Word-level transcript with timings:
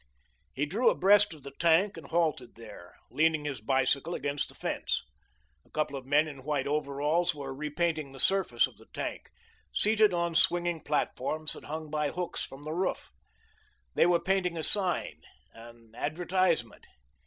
He 0.55 0.65
drew 0.65 0.89
abreast 0.89 1.31
of 1.31 1.43
the 1.43 1.51
tank 1.59 1.95
and 1.95 2.07
halted 2.07 2.55
there, 2.55 2.95
leaning 3.11 3.45
his 3.45 3.61
bicycle 3.61 4.15
against 4.15 4.49
the 4.49 4.55
fence. 4.55 5.03
A 5.63 5.69
couple 5.69 5.95
of 5.95 6.07
men 6.07 6.27
in 6.27 6.43
white 6.43 6.65
overalls 6.65 7.35
were 7.35 7.53
repainting 7.53 8.11
the 8.11 8.19
surface 8.19 8.65
of 8.65 8.77
the 8.77 8.87
tank, 8.93 9.29
seated 9.71 10.11
on 10.11 10.33
swinging 10.33 10.81
platforms 10.81 11.53
that 11.53 11.65
hung 11.65 11.91
by 11.91 12.09
hooks 12.09 12.43
from 12.43 12.63
the 12.63 12.73
roof. 12.73 13.11
They 13.93 14.07
were 14.07 14.19
painting 14.19 14.57
a 14.57 14.63
sign 14.63 15.21
an 15.53 15.91
advertisement. 15.93 16.87